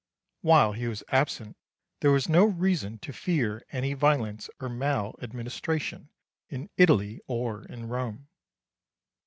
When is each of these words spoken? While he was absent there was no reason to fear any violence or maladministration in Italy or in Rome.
While 0.41 0.71
he 0.71 0.87
was 0.87 1.03
absent 1.09 1.55
there 1.99 2.09
was 2.09 2.27
no 2.27 2.45
reason 2.45 2.97
to 3.05 3.13
fear 3.13 3.63
any 3.71 3.93
violence 3.93 4.49
or 4.59 4.67
maladministration 4.67 6.09
in 6.49 6.71
Italy 6.75 7.21
or 7.27 7.65
in 7.65 7.87
Rome. 7.87 8.27